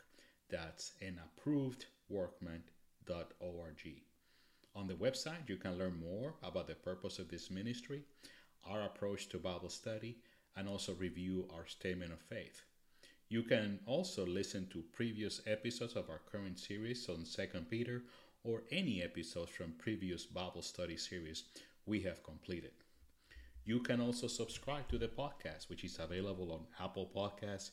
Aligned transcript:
That's 0.50 0.92
anapprovedworkman.org. 1.02 4.02
On 4.76 4.86
the 4.86 4.94
website, 4.94 5.48
you 5.48 5.56
can 5.56 5.78
learn 5.78 5.98
more 5.98 6.34
about 6.42 6.66
the 6.66 6.74
purpose 6.74 7.18
of 7.18 7.28
this 7.28 7.50
ministry, 7.50 8.02
our 8.68 8.82
approach 8.82 9.30
to 9.30 9.38
Bible 9.38 9.70
study, 9.70 10.18
and 10.56 10.68
also 10.68 10.92
review 10.94 11.48
our 11.54 11.66
statement 11.66 12.12
of 12.12 12.20
faith. 12.20 12.60
You 13.30 13.42
can 13.42 13.80
also 13.86 14.26
listen 14.26 14.66
to 14.72 14.84
previous 14.92 15.40
episodes 15.46 15.96
of 15.96 16.10
our 16.10 16.20
current 16.30 16.58
series 16.58 17.08
on 17.08 17.24
2 17.24 17.60
Peter 17.70 18.02
or 18.44 18.62
any 18.70 19.02
episodes 19.02 19.50
from 19.50 19.72
previous 19.78 20.26
Bible 20.26 20.62
study 20.62 20.96
series 20.96 21.44
we 21.86 22.00
have 22.02 22.22
completed. 22.22 22.72
You 23.64 23.80
can 23.80 24.00
also 24.00 24.26
subscribe 24.26 24.88
to 24.88 24.98
the 24.98 25.08
podcast, 25.08 25.70
which 25.70 25.84
is 25.84 25.98
available 25.98 26.52
on 26.52 26.66
Apple 26.84 27.10
Podcasts, 27.16 27.70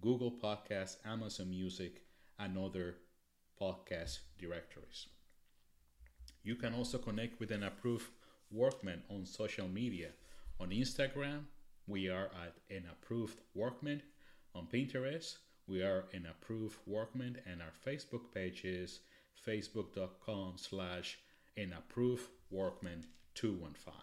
Google 0.00 0.30
Podcasts, 0.30 0.96
Amazon 1.04 1.50
Music, 1.50 2.02
and 2.38 2.56
other 2.56 2.96
podcast 3.60 4.20
directories. 4.38 5.08
You 6.44 6.54
can 6.54 6.74
also 6.74 6.98
connect 6.98 7.40
with 7.40 7.50
an 7.50 7.64
approved 7.64 8.10
workman 8.52 9.02
on 9.10 9.26
social 9.26 9.66
media. 9.66 10.10
On 10.60 10.70
Instagram, 10.70 11.44
we 11.88 12.08
are 12.08 12.30
at 12.44 12.54
an 12.70 12.84
approved 12.92 13.40
workman. 13.54 14.02
On 14.54 14.68
Pinterest, 14.72 15.38
we 15.66 15.82
are 15.82 16.04
an 16.12 16.26
approved 16.30 16.78
workman, 16.86 17.38
and 17.46 17.60
our 17.60 17.72
Facebook 17.84 18.32
page 18.32 18.64
is 18.64 19.00
facebook.com 19.46 20.54
slash 20.56 21.18
an 21.56 21.72
approved 21.76 22.28
workman 22.50 23.04
215. 23.34 23.94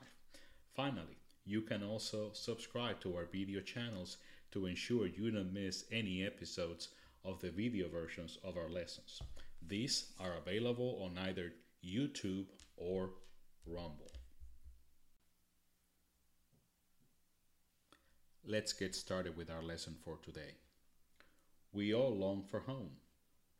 Finally, 0.76 1.18
you 1.46 1.62
can 1.62 1.84
also 1.84 2.30
subscribe 2.34 3.00
to 3.02 3.16
our 3.16 3.26
video 3.26 3.62
channels 3.62 4.18
to 4.52 4.66
ensure 4.66 5.08
you 5.08 5.32
don't 5.32 5.54
miss 5.54 5.86
any 5.92 6.26
episodes 6.26 6.90
of 7.24 7.40
the 7.42 7.52
video 7.52 7.90
versions 7.90 8.38
of 8.44 8.58
our 8.58 8.70
lessons. 8.70 9.22
These 9.68 10.12
are 10.20 10.36
available 10.36 11.02
on 11.04 11.18
either 11.18 11.54
YouTube 11.86 12.46
or 12.78 13.12
Rumble. 13.66 14.12
Let's 18.46 18.74
get 18.74 18.96
started 18.96 19.38
with 19.38 19.52
our 19.52 19.62
lesson 19.62 19.96
for 20.04 20.18
today. 20.24 20.56
We 21.72 21.94
all 21.94 22.16
long 22.16 22.44
for 22.44 22.62
home, 22.62 22.92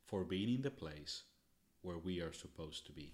for 0.06 0.24
being 0.24 0.56
in 0.56 0.62
the 0.64 0.72
place 0.72 1.24
where 1.82 1.98
we 1.98 2.22
are 2.22 2.34
supposed 2.34 2.86
to 2.86 2.92
be. 2.92 3.12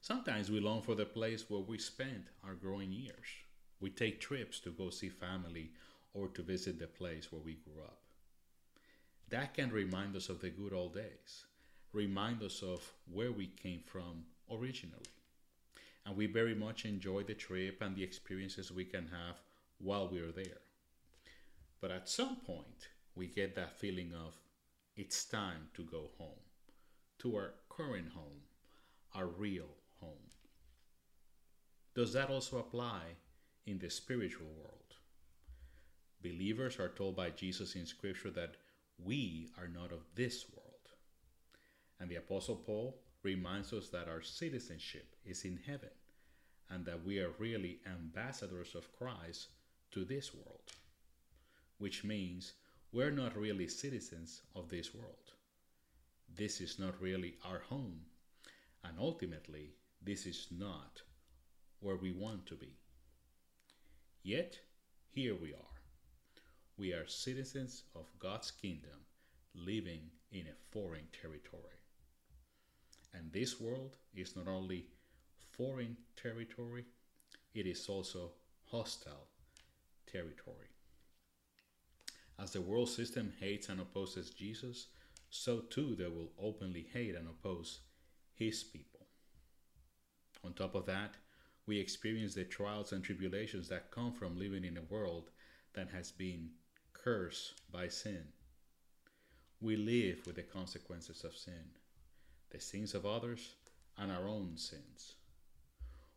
Sometimes 0.00 0.50
we 0.50 0.60
long 0.60 0.82
for 0.82 0.94
the 0.94 1.04
place 1.04 1.48
where 1.48 1.60
we 1.60 1.78
spent 1.78 2.24
our 2.44 2.54
growing 2.54 2.90
years. 2.92 3.28
We 3.80 3.90
take 3.90 4.20
trips 4.20 4.58
to 4.60 4.70
go 4.70 4.90
see 4.90 5.08
family 5.08 5.72
or 6.14 6.28
to 6.28 6.42
visit 6.42 6.78
the 6.78 6.86
place 6.86 7.30
where 7.30 7.42
we 7.42 7.54
grew 7.54 7.82
up. 7.82 7.98
That 9.28 9.54
can 9.54 9.70
remind 9.70 10.16
us 10.16 10.28
of 10.28 10.40
the 10.40 10.50
good 10.50 10.72
old 10.72 10.94
days, 10.94 11.44
remind 11.92 12.42
us 12.42 12.62
of 12.62 12.92
where 13.12 13.30
we 13.30 13.46
came 13.46 13.82
from 13.86 14.24
originally. 14.50 15.04
And 16.04 16.16
we 16.16 16.26
very 16.26 16.54
much 16.54 16.84
enjoy 16.84 17.22
the 17.22 17.34
trip 17.34 17.80
and 17.80 17.94
the 17.94 18.02
experiences 18.02 18.72
we 18.72 18.84
can 18.84 19.06
have 19.06 19.36
while 19.78 20.08
we're 20.08 20.32
there. 20.32 20.60
But 21.80 21.90
at 21.90 22.08
some 22.08 22.36
point, 22.36 22.88
we 23.14 23.26
get 23.26 23.54
that 23.54 23.78
feeling 23.78 24.12
of 24.14 24.34
it's 24.96 25.24
time 25.24 25.68
to 25.74 25.84
go 25.84 26.10
home, 26.18 26.40
to 27.20 27.36
our 27.36 27.54
current 27.68 28.08
home, 28.14 28.42
our 29.14 29.26
real 29.26 29.68
home. 30.00 30.10
Does 31.94 32.12
that 32.12 32.30
also 32.30 32.58
apply 32.58 33.00
in 33.66 33.78
the 33.78 33.90
spiritual 33.90 34.48
world? 34.58 34.94
Believers 36.22 36.78
are 36.78 36.88
told 36.88 37.16
by 37.16 37.30
Jesus 37.30 37.74
in 37.74 37.86
Scripture 37.86 38.30
that 38.30 38.56
we 39.04 39.48
are 39.58 39.68
not 39.68 39.92
of 39.92 40.04
this 40.14 40.46
world. 40.54 40.66
And 41.98 42.10
the 42.10 42.16
Apostle 42.16 42.56
Paul 42.56 42.98
reminds 43.22 43.72
us 43.72 43.88
that 43.88 44.08
our 44.08 44.22
citizenship 44.22 45.14
is 45.24 45.44
in 45.44 45.58
heaven 45.66 45.90
and 46.70 46.84
that 46.86 47.04
we 47.04 47.18
are 47.18 47.32
really 47.38 47.80
ambassadors 47.86 48.74
of 48.74 48.92
Christ 48.96 49.48
to 49.90 50.04
this 50.04 50.32
world, 50.32 50.72
which 51.78 52.04
means 52.04 52.52
we're 52.92 53.10
not 53.10 53.36
really 53.36 53.68
citizens 53.68 54.42
of 54.54 54.68
this 54.68 54.94
world. 54.94 55.32
This 56.36 56.60
is 56.60 56.78
not 56.78 57.00
really 57.00 57.34
our 57.44 57.58
home, 57.58 58.00
and 58.84 58.98
ultimately, 58.98 59.74
this 60.02 60.26
is 60.26 60.46
not 60.50 61.02
where 61.80 61.96
we 61.96 62.12
want 62.12 62.46
to 62.46 62.54
be. 62.54 62.78
Yet, 64.22 64.58
here 65.08 65.34
we 65.34 65.52
are. 65.52 65.80
We 66.76 66.92
are 66.92 67.06
citizens 67.06 67.82
of 67.94 68.06
God's 68.18 68.50
kingdom 68.50 69.06
living 69.54 70.10
in 70.30 70.46
a 70.46 70.72
foreign 70.72 71.08
territory. 71.20 71.80
And 73.12 73.32
this 73.32 73.60
world 73.60 73.96
is 74.14 74.36
not 74.36 74.46
only 74.46 74.86
foreign 75.52 75.96
territory, 76.16 76.84
it 77.54 77.66
is 77.66 77.88
also 77.88 78.30
hostile 78.70 79.26
territory. 80.10 80.68
As 82.38 82.52
the 82.52 82.60
world 82.60 82.88
system 82.88 83.32
hates 83.40 83.68
and 83.68 83.80
opposes 83.80 84.30
Jesus, 84.30 84.86
so 85.30 85.60
too 85.60 85.94
they 85.94 86.08
will 86.08 86.32
openly 86.38 86.86
hate 86.92 87.14
and 87.14 87.28
oppose 87.28 87.80
his 88.34 88.62
people. 88.62 89.06
On 90.44 90.52
top 90.52 90.74
of 90.74 90.86
that, 90.86 91.14
we 91.66 91.78
experience 91.78 92.34
the 92.34 92.44
trials 92.44 92.92
and 92.92 93.04
tribulations 93.04 93.68
that 93.68 93.90
come 93.90 94.12
from 94.12 94.38
living 94.38 94.64
in 94.64 94.76
a 94.76 94.92
world 94.92 95.30
that 95.74 95.90
has 95.90 96.10
been 96.10 96.50
cursed 96.92 97.54
by 97.70 97.88
sin. 97.88 98.24
We 99.60 99.76
live 99.76 100.26
with 100.26 100.36
the 100.36 100.42
consequences 100.42 101.22
of 101.22 101.36
sin, 101.36 101.70
the 102.50 102.60
sins 102.60 102.94
of 102.94 103.06
others, 103.06 103.54
and 103.98 104.10
our 104.10 104.26
own 104.26 104.56
sins. 104.56 105.14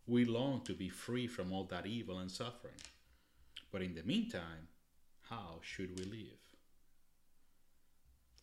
We 0.07 0.25
long 0.25 0.61
to 0.65 0.73
be 0.73 0.89
free 0.89 1.27
from 1.27 1.51
all 1.51 1.65
that 1.65 1.85
evil 1.85 2.19
and 2.19 2.31
suffering. 2.31 2.81
But 3.71 3.81
in 3.81 3.95
the 3.95 4.03
meantime, 4.03 4.67
how 5.29 5.59
should 5.61 5.97
we 5.97 6.05
live? 6.05 6.52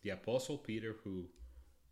The 0.03 0.09
Apostle 0.09 0.57
Peter, 0.57 0.95
who 1.03 1.27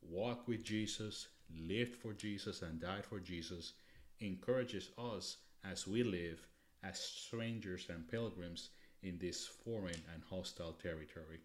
walked 0.02 0.48
with 0.48 0.64
Jesus, 0.64 1.28
lived 1.56 1.96
for 1.96 2.12
Jesus, 2.14 2.64
and 2.64 2.80
died 2.80 3.06
for 3.06 3.20
Jesus, 3.20 3.74
encourages 4.20 4.90
us 4.98 5.38
as 5.64 5.86
we 5.86 6.02
live 6.02 6.48
as 6.84 7.00
strangers 7.00 7.86
and 7.88 8.08
pilgrims 8.08 8.70
in 9.04 9.20
this 9.20 9.46
foreign 9.46 10.02
and 10.12 10.24
hostile 10.28 10.74
territory. 10.74 11.40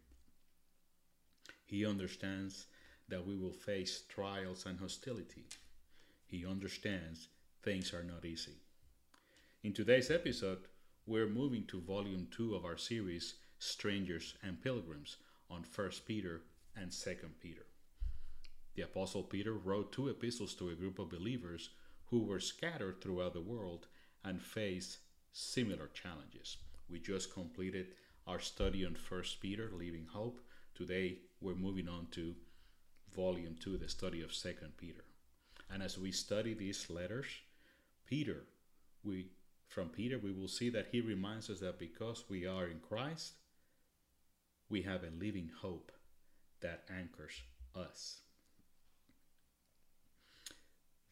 He 1.67 1.85
understands 1.85 2.67
that 3.09 3.27
we 3.27 3.37
will 3.37 3.53
face 3.53 4.03
trials 4.09 4.65
and 4.65 4.79
hostility. 4.79 5.44
He 6.27 6.47
understands 6.47 7.29
things 7.62 7.93
are 7.93 8.05
not 8.05 8.25
easy. 8.25 8.56
In 9.62 9.75
today's 9.75 10.11
episode, 10.11 10.61
we're 11.06 11.29
moving 11.29 11.67
to 11.67 11.81
volume 11.81 12.29
2 12.31 12.55
of 12.55 12.65
our 12.65 12.79
series 12.79 13.35
Strangers 13.59 14.35
and 14.43 14.62
Pilgrims 14.62 15.19
on 15.50 15.65
1 15.75 15.91
Peter 16.06 16.41
and 16.76 16.91
2 16.91 17.17
Peter. 17.41 17.67
The 18.75 18.82
Apostle 18.82 19.23
Peter 19.23 19.53
wrote 19.53 19.93
two 19.93 20.09
epistles 20.09 20.55
to 20.55 20.71
a 20.71 20.75
group 20.75 20.99
of 20.99 21.11
believers 21.11 21.71
who 22.06 22.25
were 22.25 22.41
scattered 22.41 23.00
throughout 23.00 23.32
the 23.32 23.41
world 23.41 23.87
and 24.25 24.43
faced 24.43 24.99
similar 25.32 25.88
challenges. 25.94 26.56
We 26.88 26.99
just 26.99 27.32
completed 27.32 27.88
our 28.26 28.41
study 28.41 28.85
on 28.85 28.97
1 29.09 29.23
Peter, 29.41 29.71
Living 29.73 30.06
Hope. 30.12 30.41
Today 30.75 31.19
we're 31.41 31.55
moving 31.55 31.88
on 31.88 32.09
to 32.12 32.35
volume 33.15 33.56
2, 33.61 33.79
the 33.79 33.88
study 33.88 34.23
of 34.23 34.32
2 34.32 34.55
Peter. 34.77 35.05
And 35.70 35.82
as 35.82 35.99
we 35.99 36.11
study 36.11 36.55
these 36.55 36.91
letters, 36.91 37.27
Peter, 38.06 38.44
we 39.05 39.27
from 39.69 39.88
Peter, 39.88 40.19
we 40.19 40.32
will 40.32 40.49
see 40.49 40.70
that 40.70 40.88
he 40.93 41.00
reminds 41.00 41.50
us 41.50 41.61
that 41.61 41.79
because 41.79 42.25
we 42.29 42.47
are 42.47 42.67
in 42.67 42.79
Christ, 42.79 43.32
we 44.69 44.82
have 44.82 45.03
a 45.03 45.11
living 45.19 45.50
hope 45.61 45.91
that 46.65 46.83
anchors 46.91 47.41
us. 47.77 48.19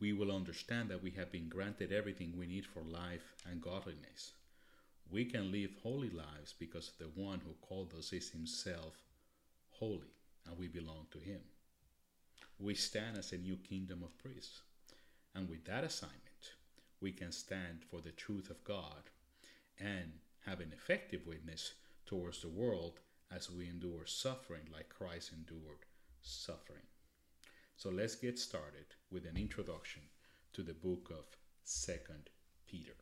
we 0.03 0.13
will 0.13 0.33
understand 0.33 0.89
that 0.89 1.01
we 1.01 1.13
have 1.13 1.31
been 1.31 1.49
granted 1.49 1.93
everything 1.93 2.35
we 2.37 2.45
need 2.45 2.67
for 2.67 2.83
life 2.83 3.35
and 3.49 3.63
godliness. 3.63 4.33
We 5.09 5.25
can 5.25 5.53
live 5.53 5.71
holy 5.81 6.11
lives 6.11 6.57
because 6.59 6.91
the 6.99 7.05
one 7.15 7.41
who 7.47 7.55
called 7.65 7.93
us 7.97 8.13
is 8.13 8.31
himself 8.31 9.01
holy, 9.71 10.11
and 10.45 10.59
we 10.59 10.67
belong 10.67 11.07
to 11.13 11.21
him. 11.21 11.39
We 12.59 12.75
stand 12.75 13.17
as 13.17 13.31
a 13.31 13.39
new 13.39 13.55
kingdom 13.57 14.03
of 14.03 14.19
priests, 14.19 14.63
and 15.37 15.49
with 15.49 15.65
that 15.67 15.85
assignment, 15.85 16.19
we 17.01 17.13
can 17.13 17.31
stand 17.31 17.85
for 17.89 18.01
the 18.01 18.11
truth 18.11 18.51
of 18.51 18.65
God 18.65 19.05
and 19.79 20.15
have 20.47 20.59
an 20.59 20.73
effective 20.73 21.29
witness 21.29 21.75
towards 22.07 22.43
the 22.43 22.49
world 22.49 22.99
as 23.35 23.51
we 23.51 23.69
endure 23.69 24.07
suffering 24.07 24.63
like 24.73 24.89
Christ 24.89 25.33
endured 25.33 25.87
suffering. 26.21 26.83
So 27.77 27.91
let's 27.91 28.15
get 28.15 28.39
started 28.39 28.87
with 29.11 29.25
an 29.27 29.37
introduction 29.37 30.03
to 30.53 30.63
the 30.63 30.75
book 30.75 31.11
of 31.11 31.25
Second 31.65 32.31
Peter. 32.67 32.95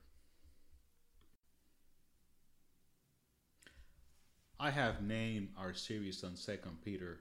I 4.58 4.70
have 4.70 5.02
named 5.02 5.48
our 5.58 5.74
series 5.74 6.22
on 6.22 6.36
Second 6.36 6.82
Peter 6.84 7.20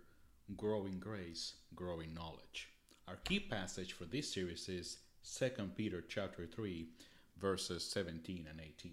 Growing 0.58 1.00
Grace, 1.00 1.54
Growing 1.74 2.14
Knowledge. 2.14 2.70
Our 3.08 3.16
key 3.16 3.40
passage 3.40 3.94
for 3.94 4.06
this 4.06 4.34
series 4.34 4.68
is 4.68 4.98
Second 5.22 5.76
Peter 5.76 6.04
chapter 6.08 6.46
3 6.46 6.88
verses 7.40 7.84
17 7.90 8.46
and 8.50 8.60
18. 8.60 8.92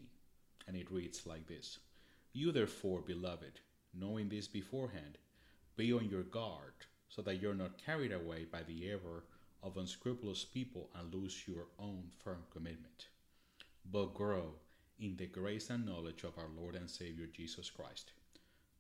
And 0.69 0.77
it 0.77 0.91
reads 0.91 1.27
like 1.27 1.47
this: 1.47 1.79
You 2.33 2.53
therefore, 2.53 3.01
beloved, 3.01 3.61
knowing 3.99 4.29
this 4.29 4.49
beforehand, 4.49 5.19
be 5.77 5.93
on 5.93 6.09
your 6.09 6.23
guard 6.23 6.75
so 7.09 7.23
that 7.23 7.41
you're 7.41 7.55
not 7.55 7.83
carried 7.85 8.13
away 8.13 8.47
by 8.51 8.63
the 8.63 8.89
error 8.89 9.25
of 9.63 9.77
unscrupulous 9.77 10.45
people 10.45 10.91
and 10.95 11.13
lose 11.13 11.45
your 11.47 11.67
own 11.79 12.05
firm 12.23 12.43
commitment. 12.53 13.09
But 13.91 14.15
grow 14.15 14.55
in 14.99 15.17
the 15.17 15.27
grace 15.27 15.71
and 15.71 15.85
knowledge 15.85 16.25
of 16.25 16.39
our 16.39 16.49
Lord 16.57 16.75
and 16.75 16.89
Savior 16.89 17.27
Jesus 17.27 17.71
Christ. 17.71 18.13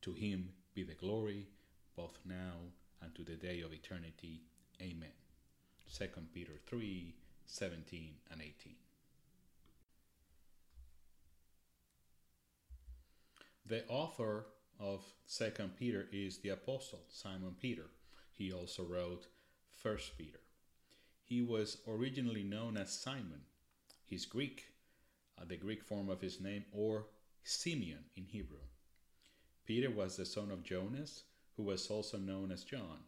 To 0.02 0.12
him 0.12 0.50
be 0.74 0.82
the 0.82 0.94
glory 0.94 1.46
both 1.96 2.18
now 2.24 2.58
and 3.02 3.14
to 3.14 3.22
the 3.22 3.36
day 3.36 3.60
of 3.60 3.72
eternity. 3.72 4.42
Amen. 4.80 5.08
2 5.96 6.06
Peter 6.32 6.52
3 6.66 7.14
17 7.48 8.10
and 8.32 8.40
18. 8.42 8.74
The 13.66 13.86
author 13.88 14.46
of 14.80 15.04
Second 15.26 15.76
Peter 15.76 16.06
is 16.12 16.38
the 16.38 16.50
apostle 16.50 17.04
Simon 17.08 17.54
Peter. 17.60 17.86
He 18.32 18.52
also 18.52 18.82
wrote 18.82 19.26
First 19.70 20.16
Peter. 20.18 20.40
He 21.22 21.42
was 21.42 21.78
originally 21.88 22.42
known 22.42 22.76
as 22.76 22.92
Simon. 22.92 23.42
He's 24.04 24.26
Greek, 24.26 24.66
uh, 25.40 25.44
the 25.46 25.56
Greek 25.56 25.82
form 25.82 26.08
of 26.08 26.20
his 26.20 26.40
name, 26.40 26.64
or 26.72 27.06
Simeon 27.42 28.04
in 28.16 28.24
Hebrew. 28.24 28.58
Peter 29.64 29.90
was 29.90 30.16
the 30.16 30.24
son 30.24 30.50
of 30.50 30.62
Jonas, 30.62 31.24
who 31.56 31.64
was 31.64 31.90
also 31.90 32.18
known 32.18 32.52
as 32.52 32.62
John. 32.62 32.98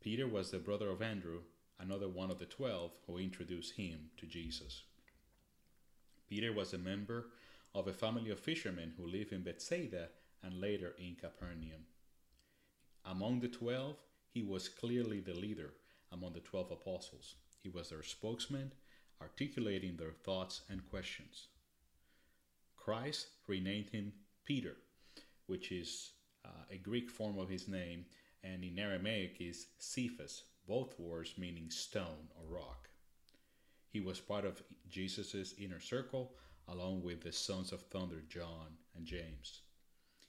Peter 0.00 0.26
was 0.26 0.50
the 0.50 0.58
brother 0.58 0.88
of 0.88 1.02
Andrew, 1.02 1.40
another 1.78 2.08
one 2.08 2.30
of 2.30 2.38
the 2.38 2.46
twelve 2.46 2.92
who 3.06 3.18
introduced 3.18 3.74
him 3.74 4.10
to 4.16 4.26
Jesus. 4.26 4.82
Peter 6.28 6.52
was 6.52 6.72
a 6.72 6.78
member 6.78 7.26
of 7.74 7.86
a 7.86 7.92
family 7.92 8.30
of 8.30 8.40
fishermen 8.40 8.94
who 8.96 9.06
lived 9.06 9.32
in 9.32 9.42
Bethsaida 9.42 10.08
and 10.42 10.60
later 10.60 10.94
in 10.98 11.16
Capernaum. 11.16 11.84
Among 13.04 13.40
the 13.40 13.48
twelve, 13.48 13.96
he 14.32 14.42
was 14.42 14.68
clearly 14.68 15.20
the 15.20 15.34
leader 15.34 15.72
among 16.12 16.32
the 16.32 16.40
twelve 16.40 16.70
apostles. 16.70 17.34
He 17.62 17.68
was 17.68 17.90
their 17.90 18.02
spokesman, 18.02 18.72
articulating 19.20 19.96
their 19.96 20.12
thoughts 20.12 20.62
and 20.68 20.88
questions. 20.88 21.48
Christ 22.76 23.28
renamed 23.46 23.90
him 23.90 24.12
Peter, 24.44 24.76
which 25.46 25.70
is 25.70 26.12
uh, 26.44 26.64
a 26.70 26.76
Greek 26.76 27.10
form 27.10 27.38
of 27.38 27.48
his 27.48 27.68
name, 27.68 28.06
and 28.42 28.64
in 28.64 28.78
Aramaic 28.78 29.36
is 29.40 29.66
Cephas, 29.78 30.44
both 30.66 30.98
words 30.98 31.34
meaning 31.36 31.70
stone 31.70 32.28
or 32.36 32.56
rock. 32.56 32.88
He 33.88 34.00
was 34.00 34.20
part 34.20 34.44
of 34.44 34.62
Jesus' 34.88 35.54
inner 35.58 35.80
circle, 35.80 36.32
along 36.68 37.02
with 37.02 37.22
the 37.22 37.32
sons 37.32 37.72
of 37.72 37.82
thunder 37.82 38.22
John 38.28 38.68
and 38.96 39.04
James. 39.04 39.60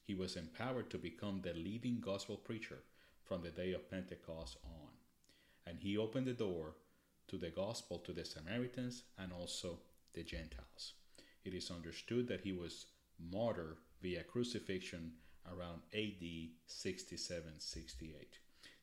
He 0.06 0.14
was 0.14 0.36
empowered 0.36 0.90
to 0.90 0.98
become 0.98 1.42
the 1.42 1.54
leading 1.54 2.00
gospel 2.02 2.38
preacher 2.38 2.80
from 3.24 3.42
the 3.42 3.50
day 3.50 3.74
of 3.74 3.90
Pentecost 3.90 4.58
on. 4.64 4.90
And 5.66 5.80
he 5.80 5.98
opened 5.98 6.28
the 6.28 6.34
door 6.34 6.76
to 7.28 7.38
the 7.38 7.50
gospel 7.50 8.00
to 8.00 8.12
the 8.12 8.26
Samaritans 8.26 9.04
and 9.18 9.32
also 9.32 9.80
the 10.14 10.24
Gentiles. 10.24 10.94
It 11.46 11.54
is 11.54 11.72
understood 11.72 12.28
that 12.28 12.42
he 12.42 12.52
was 12.52 12.88
martyred 13.32 13.78
via 14.02 14.24
crucifixion 14.24 15.14
around 15.48 15.82
AD 15.94 16.24
67 16.66 17.60
68. 17.60 18.38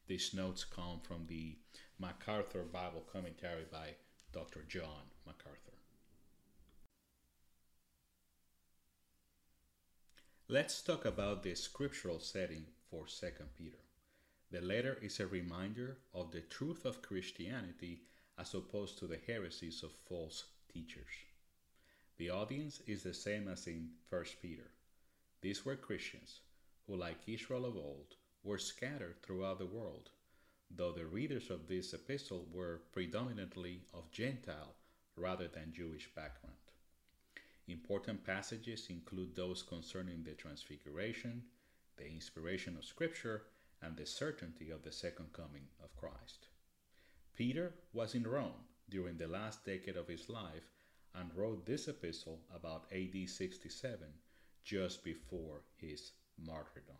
These 0.06 0.34
notes 0.34 0.64
come 0.64 1.00
from 1.02 1.26
the 1.26 1.58
MacArthur 1.98 2.62
Bible 2.62 3.04
commentary 3.12 3.66
by 3.70 3.96
Dr. 4.32 4.64
John 4.66 5.10
MacArthur. 5.26 5.67
Let's 10.50 10.80
talk 10.80 11.04
about 11.04 11.42
the 11.42 11.54
scriptural 11.54 12.20
setting 12.20 12.64
for 12.90 13.04
2 13.04 13.26
Peter. 13.58 13.84
The 14.50 14.62
letter 14.62 14.96
is 15.02 15.20
a 15.20 15.26
reminder 15.26 15.98
of 16.14 16.30
the 16.30 16.40
truth 16.40 16.86
of 16.86 17.02
Christianity 17.02 18.00
as 18.38 18.54
opposed 18.54 18.98
to 18.98 19.06
the 19.06 19.20
heresies 19.26 19.82
of 19.82 19.92
false 19.92 20.44
teachers. 20.72 21.12
The 22.16 22.30
audience 22.30 22.80
is 22.86 23.02
the 23.02 23.12
same 23.12 23.46
as 23.46 23.66
in 23.66 23.90
1 24.08 24.24
Peter. 24.40 24.70
These 25.42 25.66
were 25.66 25.76
Christians 25.76 26.40
who, 26.86 26.96
like 26.96 27.18
Israel 27.28 27.66
of 27.66 27.76
old, 27.76 28.14
were 28.42 28.56
scattered 28.56 29.22
throughout 29.22 29.58
the 29.58 29.66
world, 29.66 30.08
though 30.74 30.92
the 30.92 31.04
readers 31.04 31.50
of 31.50 31.68
this 31.68 31.92
epistle 31.92 32.48
were 32.54 32.80
predominantly 32.92 33.82
of 33.92 34.10
Gentile 34.10 34.72
rather 35.14 35.46
than 35.46 35.74
Jewish 35.74 36.08
background. 36.14 36.67
Important 37.68 38.24
passages 38.24 38.86
include 38.88 39.36
those 39.36 39.62
concerning 39.62 40.22
the 40.24 40.32
Transfiguration, 40.32 41.42
the 41.98 42.06
inspiration 42.06 42.78
of 42.78 42.84
Scripture, 42.86 43.42
and 43.82 43.94
the 43.94 44.06
certainty 44.06 44.70
of 44.70 44.82
the 44.82 44.90
second 44.90 45.34
coming 45.34 45.68
of 45.84 45.94
Christ. 45.94 46.48
Peter 47.36 47.74
was 47.92 48.14
in 48.14 48.26
Rome 48.26 48.64
during 48.88 49.18
the 49.18 49.28
last 49.28 49.66
decade 49.66 49.98
of 49.98 50.08
his 50.08 50.30
life 50.30 50.72
and 51.14 51.34
wrote 51.34 51.66
this 51.66 51.88
epistle 51.88 52.40
about 52.54 52.86
AD 52.90 53.28
67, 53.28 53.98
just 54.64 55.04
before 55.04 55.60
his 55.76 56.12
martyrdom. 56.38 56.96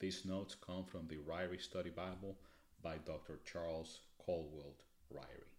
These 0.00 0.24
notes 0.24 0.54
come 0.54 0.86
from 0.86 1.06
the 1.06 1.18
Ryrie 1.18 1.60
Study 1.60 1.90
Bible 1.90 2.38
by 2.82 2.96
Dr. 2.96 3.40
Charles 3.44 4.00
Caldwell 4.18 4.74
Ryrie. 5.12 5.51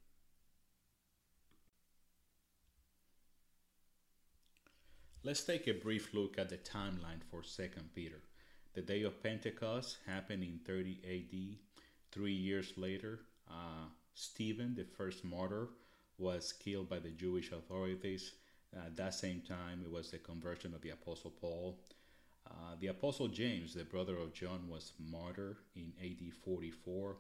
Let's 5.26 5.46
take 5.46 5.68
a 5.68 5.74
brief 5.74 6.14
look 6.14 6.38
at 6.38 6.50
the 6.50 6.58
timeline 6.58 7.24
for 7.32 7.42
2 7.44 7.70
Peter. 7.96 8.20
The 8.74 8.82
day 8.82 9.04
of 9.04 9.24
Pentecost 9.24 10.00
happened 10.06 10.44
in 10.44 10.60
30 10.66 11.00
AD. 11.02 11.58
Three 12.12 12.34
years 12.34 12.74
later, 12.76 13.22
uh, 13.50 13.88
Stephen, 14.14 14.76
the 14.76 14.84
first 14.84 15.24
martyr, 15.24 15.70
was 16.18 16.52
killed 16.52 16.90
by 16.90 17.00
the 17.00 17.12
Jewish 17.12 17.54
authorities. 17.54 18.34
At 18.76 18.98
that 18.98 19.14
same 19.14 19.42
time, 19.48 19.84
it 19.86 19.90
was 19.90 20.12
the 20.12 20.18
conversion 20.18 20.74
of 20.74 20.82
the 20.82 20.90
Apostle 20.90 21.32
Paul. 21.40 21.80
Uh, 22.46 22.76
the 22.82 22.88
Apostle 22.88 23.30
James, 23.30 23.74
the 23.74 23.86
brother 23.86 24.18
of 24.18 24.34
John, 24.34 24.68
was 24.68 24.92
martyred 25.00 25.56
in 25.74 25.94
AD 26.04 26.34
44. 26.44 27.16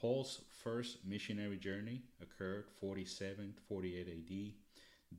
Paul's 0.00 0.40
first 0.64 1.06
missionary 1.06 1.56
journey 1.56 2.02
occurred 2.20 2.64
47 2.80 3.54
48 3.68 4.08
AD. 4.08 4.61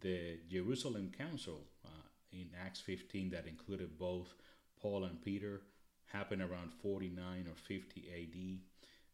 The 0.02 0.40
Jerusalem 0.50 1.12
Council 1.18 1.62
uh, 1.86 1.90
in 2.32 2.50
Acts 2.66 2.80
15, 2.82 3.30
that 3.32 3.48
included 3.48 3.98
both 3.98 4.34
Paul 4.82 5.06
and 5.06 5.22
Peter 5.22 5.62
happened 6.12 6.42
around 6.42 6.72
49 6.82 7.48
or 7.48 7.56
50 7.56 8.10
AD. 8.14 8.60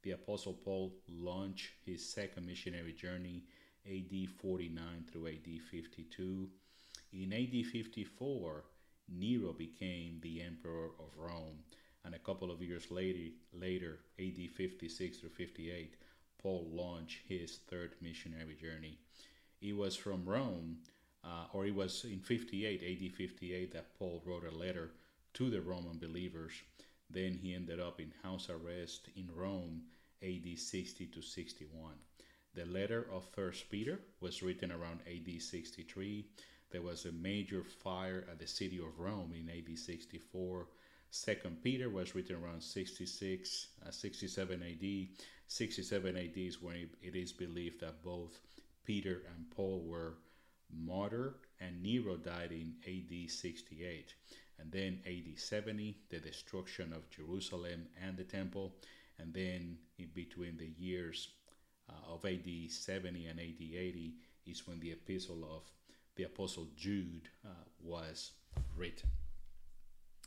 The 0.04 0.12
Apostle 0.12 0.54
Paul 0.54 0.94
launched 1.08 1.70
his 1.86 2.08
second 2.08 2.46
missionary 2.46 2.94
journey 2.94 3.44
AD 3.86 4.30
49 4.42 5.06
through 5.12 5.28
AD 5.28 5.62
52. 5.70 6.50
In 7.14 7.34
AD 7.34 7.66
54, 7.66 8.64
Nero 9.12 9.54
became 9.54 10.20
the 10.22 10.42
emperor 10.42 10.92
of 11.00 11.18
Rome, 11.18 11.60
and 12.06 12.14
a 12.14 12.20
couple 12.20 12.52
of 12.52 12.62
years 12.62 12.92
later, 12.92 13.32
later 13.54 14.00
AD 14.20 14.50
56 14.56 15.18
through 15.18 15.30
58, 15.30 15.96
Paul 16.42 16.68
launched 16.72 17.20
his 17.28 17.60
third 17.70 17.96
missionary 18.02 18.56
journey. 18.56 18.98
It 19.62 19.76
was 19.76 19.96
from 19.96 20.26
Rome, 20.26 20.78
uh, 21.24 21.46
or 21.54 21.66
it 21.66 21.76
was 21.76 22.06
in 22.06 22.20
58, 22.20 22.82
AD 22.82 23.16
58, 23.16 23.74
that 23.74 23.98
Paul 23.98 24.22
wrote 24.26 24.46
a 24.46 24.56
letter 24.56 24.92
to 25.34 25.50
the 25.50 25.62
Roman 25.62 25.98
believers. 25.98 26.54
Then 27.10 27.34
he 27.34 27.54
ended 27.56 27.80
up 27.80 28.00
in 28.00 28.14
house 28.24 28.50
arrest 28.50 29.10
in 29.16 29.30
Rome 29.36 29.84
AD 30.24 30.58
60 30.58 31.08
to 31.08 31.22
61. 31.22 31.94
The 32.56 32.66
letter 32.66 33.08
of 33.12 33.26
First 33.26 33.70
Peter 33.70 34.00
was 34.22 34.42
written 34.42 34.72
around 34.72 35.02
AD 35.08 35.42
63. 35.42 36.26
There 36.72 36.82
was 36.82 37.06
a 37.06 37.12
major 37.12 37.64
fire 37.64 38.26
at 38.30 38.40
the 38.40 38.48
city 38.48 38.78
of 38.78 39.00
Rome 39.00 39.34
in 39.34 39.50
AD 39.50 39.78
64. 39.78 40.68
Second 41.12 41.64
Peter 41.64 41.90
was 41.90 42.14
written 42.14 42.36
around 42.36 42.62
66, 42.62 43.68
uh, 43.86 43.92
67 43.92 44.64
AD. 44.64 45.08
67 45.48 46.18
AD 46.18 46.38
is 46.38 46.62
when 46.62 46.90
it 47.02 47.16
is 47.16 47.32
believed 47.32 47.82
that 47.82 48.04
both 48.04 48.40
Peter 48.86 49.24
and 49.36 49.50
Paul 49.52 49.84
were 49.86 50.16
martyred, 50.72 51.36
and 51.60 51.82
Nero 51.82 52.18
died 52.18 52.52
in 52.52 52.76
AD 52.86 53.30
68. 53.30 54.14
And 54.60 54.72
then 54.72 55.00
AD 55.06 55.40
70, 55.40 55.98
the 56.10 56.20
destruction 56.20 56.94
of 56.94 57.10
Jerusalem 57.10 57.88
and 58.06 58.18
the 58.18 58.24
temple. 58.24 58.76
And 59.18 59.34
then 59.34 59.78
in 59.98 60.10
between 60.14 60.58
the 60.58 60.72
years 60.78 61.30
uh, 61.90 62.14
of 62.14 62.26
AD 62.26 62.48
70 62.70 63.26
and 63.28 63.40
AD 63.40 63.62
80 63.62 64.14
is 64.46 64.68
when 64.68 64.80
the 64.80 64.92
epistle 64.92 65.44
of 65.44 65.64
the 66.16 66.24
Apostle 66.24 66.68
Jude 66.76 67.30
uh, 67.46 67.50
was 67.82 68.32
written. 68.76 69.10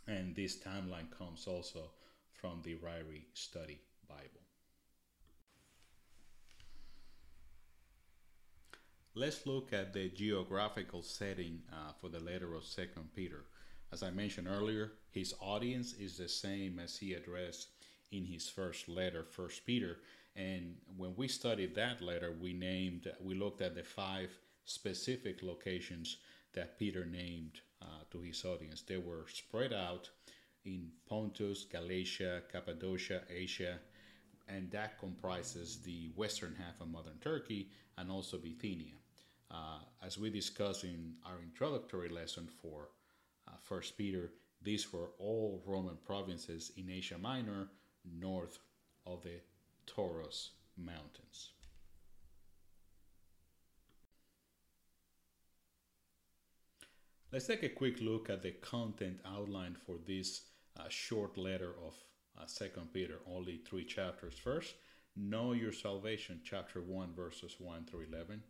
And 0.06 0.35
this 0.35 0.59
timeline 0.59 1.11
comes 1.16 1.47
also 1.47 1.90
from 2.32 2.61
the 2.62 2.75
Ryrie 2.76 3.26
Study 3.35 3.78
Bible. 4.09 4.41
Let's 9.14 9.47
look 9.47 9.75
at 9.75 9.92
the 9.92 10.09
geographical 10.09 11.02
setting 11.02 11.61
uh, 11.71 11.92
for 12.00 12.09
the 12.09 12.19
letter 12.19 12.54
of 12.54 12.64
Second 12.64 13.14
Peter. 13.14 13.45
As 13.92 14.02
I 14.02 14.11
mentioned 14.11 14.49
earlier, 14.49 14.92
his 15.11 15.35
audience 15.38 15.92
is 15.92 16.16
the 16.16 16.31
same 16.31 16.78
as 16.78 16.97
he 16.97 17.12
addressed 17.12 17.69
in 18.11 18.25
his 18.25 18.49
first 18.49 18.88
letter, 18.88 19.23
First 19.23 19.66
Peter. 19.66 19.99
And 20.35 20.76
when 20.97 21.14
we 21.14 21.28
studied 21.28 21.75
that 21.75 22.00
letter, 22.00 22.35
we 22.40 22.54
named, 22.54 23.12
we 23.21 23.35
looked 23.35 23.61
at 23.61 23.75
the 23.75 23.83
five 23.83 24.31
specific 24.64 25.42
locations 25.42 26.16
that 26.54 26.78
Peter 26.78 27.04
named 27.04 27.61
uh, 27.83 28.04
to 28.12 28.21
his 28.23 28.42
audience. 28.47 28.81
They 28.81 28.97
were 28.97 29.26
spread 29.28 29.75
out 29.75 30.09
in 30.64 30.88
Pontus, 31.07 31.64
Galatia, 31.64 32.45
Cappadocia, 32.50 33.25
Asia, 33.28 33.78
and 34.49 34.71
that 34.71 34.99
comprises 34.99 35.81
the 35.83 36.11
western 36.16 36.54
half 36.54 36.81
of 36.81 36.88
modern 36.88 37.19
Turkey 37.21 37.69
and 37.99 38.11
also 38.11 38.38
Bithynia. 38.38 39.01
Uh, 39.52 39.80
as 40.04 40.18
we 40.18 40.30
discussed 40.30 40.85
in 40.85 41.14
our 41.26 41.42
introductory 41.42 42.09
lesson 42.09 42.49
for 42.61 42.88
uh, 43.47 43.52
First 43.61 43.99
Peter, 43.99 44.32
these 44.62 44.92
were 44.92 45.11
all 45.18 45.62
Roman 45.66 45.97
provinces 46.06 46.73
in 46.76 46.88
Asia 46.88 47.18
Minor, 47.18 47.68
north 48.18 48.59
of 49.04 49.23
the 49.23 49.40
Taurus 49.87 50.50
Mountains. 50.76 51.50
Let's 57.30 57.47
take 57.47 57.62
a 57.62 57.68
quick 57.68 58.00
look 58.00 58.30
at 58.30 58.42
the 58.42 58.52
content 58.52 59.18
outlined 59.26 59.78
for 59.78 59.97
this 60.06 60.42
uh, 60.78 60.85
short 60.88 61.37
letter 61.37 61.75
of 61.85 61.94
uh, 62.38 62.47
Second 62.47 62.92
Peter, 62.92 63.21
only 63.26 63.59
three 63.59 63.85
chapters. 63.85 64.35
First, 64.35 64.75
know 65.16 65.52
your 65.52 65.73
salvation, 65.73 66.40
chapter 66.44 66.80
1, 66.80 67.14
verses 67.14 67.56
1 67.59 67.85
through 67.85 68.06
11. 68.12 68.42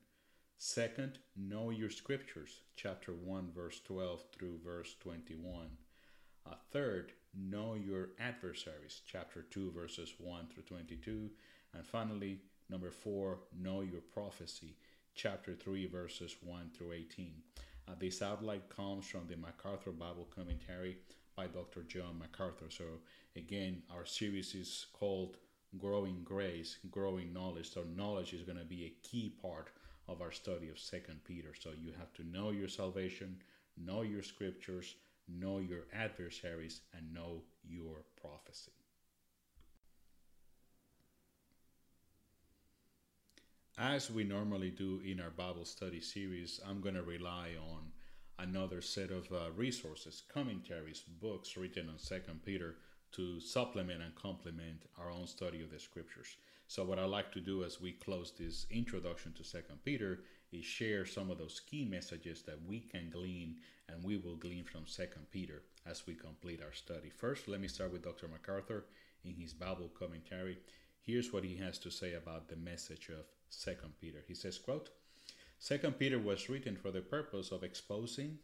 Second, 0.58 1.18
know 1.36 1.70
your 1.70 1.90
scriptures, 1.90 2.60
chapter 2.76 3.12
1, 3.12 3.50
verse 3.54 3.80
12 3.84 4.24
through 4.32 4.58
verse 4.64 4.94
21. 5.00 5.68
Uh, 6.46 6.54
third, 6.70 7.12
know 7.34 7.74
your 7.74 8.10
adversaries, 8.18 9.02
chapter 9.06 9.42
2, 9.42 9.72
verses 9.72 10.14
1 10.18 10.46
through 10.48 10.62
22. 10.64 11.30
And 11.74 11.86
finally, 11.86 12.40
number 12.68 12.90
4, 12.90 13.38
know 13.60 13.80
your 13.80 14.00
prophecy, 14.00 14.76
chapter 15.14 15.54
3, 15.54 15.86
verses 15.86 16.36
1 16.42 16.70
through 16.76 16.92
18. 16.92 17.32
Uh, 17.88 17.92
this 17.98 18.22
outline 18.22 18.62
comes 18.68 19.06
from 19.06 19.26
the 19.28 19.36
MacArthur 19.36 19.90
Bible 19.90 20.28
Commentary 20.34 20.98
by 21.36 21.46
Dr. 21.46 21.82
John 21.82 22.18
MacArthur. 22.18 22.70
So, 22.70 22.84
again, 23.36 23.82
our 23.94 24.04
series 24.04 24.54
is 24.54 24.86
called 24.92 25.38
Growing 25.78 26.22
Grace, 26.24 26.78
Growing 26.90 27.32
Knowledge. 27.32 27.70
So, 27.72 27.84
knowledge 27.96 28.34
is 28.34 28.42
going 28.42 28.58
to 28.58 28.64
be 28.64 28.84
a 28.84 29.08
key 29.08 29.34
part 29.40 29.70
of 30.08 30.20
our 30.20 30.32
study 30.32 30.68
of 30.68 30.78
Second 30.78 31.20
Peter. 31.24 31.54
So 31.58 31.70
you 31.80 31.92
have 31.98 32.12
to 32.14 32.24
know 32.24 32.50
your 32.50 32.68
salvation, 32.68 33.36
know 33.76 34.02
your 34.02 34.22
scriptures, 34.22 34.96
know 35.28 35.58
your 35.58 35.84
adversaries, 35.92 36.80
and 36.96 37.12
know 37.12 37.42
your 37.64 38.04
prophecy. 38.20 38.72
As 43.78 44.10
we 44.10 44.22
normally 44.22 44.70
do 44.70 45.00
in 45.04 45.18
our 45.20 45.30
Bible 45.30 45.64
study 45.64 46.00
series, 46.00 46.60
I'm 46.68 46.80
going 46.80 46.94
to 46.94 47.02
rely 47.02 47.52
on 47.72 47.92
another 48.38 48.82
set 48.82 49.10
of 49.10 49.32
uh, 49.32 49.50
resources, 49.56 50.22
commentaries, 50.32 51.02
books 51.20 51.56
written 51.56 51.88
on 51.88 51.98
Second 51.98 52.44
Peter 52.44 52.76
to 53.12 53.40
supplement 53.40 54.02
and 54.02 54.14
complement 54.14 54.82
our 54.98 55.10
own 55.10 55.26
study 55.26 55.62
of 55.62 55.70
the 55.70 55.78
scriptures. 55.78 56.36
So 56.72 56.84
what 56.84 56.98
I 56.98 57.04
like 57.04 57.30
to 57.32 57.40
do 57.40 57.64
as 57.64 57.82
we 57.82 57.92
close 57.92 58.32
this 58.32 58.66
introduction 58.70 59.34
to 59.34 59.44
Second 59.44 59.84
Peter 59.84 60.20
is 60.52 60.64
share 60.64 61.04
some 61.04 61.30
of 61.30 61.36
those 61.36 61.60
key 61.60 61.84
messages 61.84 62.40
that 62.44 62.66
we 62.66 62.80
can 62.80 63.10
glean 63.10 63.56
and 63.90 64.02
we 64.02 64.16
will 64.16 64.36
glean 64.36 64.64
from 64.64 64.86
Second 64.86 65.30
Peter 65.30 65.64
as 65.84 66.06
we 66.06 66.14
complete 66.14 66.62
our 66.62 66.72
study. 66.72 67.10
First, 67.10 67.46
let 67.46 67.60
me 67.60 67.68
start 67.68 67.92
with 67.92 68.02
Dr. 68.02 68.26
MacArthur 68.26 68.86
in 69.22 69.34
his 69.34 69.52
Bible 69.52 69.90
commentary. 69.98 70.56
Here's 71.02 71.30
what 71.30 71.44
he 71.44 71.56
has 71.56 71.78
to 71.80 71.90
say 71.90 72.14
about 72.14 72.48
the 72.48 72.56
message 72.56 73.10
of 73.10 73.26
Second 73.50 73.92
Peter. 74.00 74.24
He 74.26 74.34
says, 74.34 74.56
quote, 74.56 74.88
Second 75.58 75.98
Peter 75.98 76.18
was 76.18 76.48
written 76.48 76.76
for 76.76 76.90
the 76.90 77.02
purpose 77.02 77.52
of 77.52 77.62
exposing, 77.62 78.38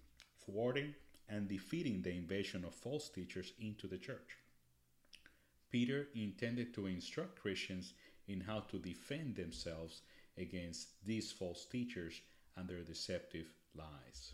thwarting, 0.45 0.95
and 1.31 1.49
defeating 1.49 2.03
the 2.03 2.13
invasion 2.13 2.63
of 2.67 2.75
false 2.75 3.09
teachers 3.09 3.55
into 3.59 3.87
the 3.87 3.97
church. 3.97 4.37
Peter 5.71 6.09
intended 6.15 6.73
to 6.73 6.87
instruct 6.87 7.39
Christians 7.41 7.93
in 8.29 8.41
how 8.41 8.61
to 8.61 8.79
defend 8.79 9.37
themselves 9.37 10.03
against 10.37 11.05
these 11.05 11.33
false 11.33 11.67
teachers 11.67 12.21
and 12.57 12.69
their 12.69 12.83
deceptive 12.83 13.47
lies. 13.75 14.33